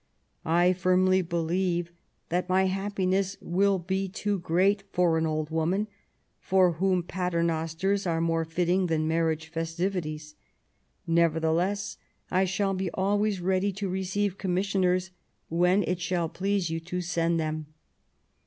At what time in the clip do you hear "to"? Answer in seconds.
13.73-13.87, 16.79-17.01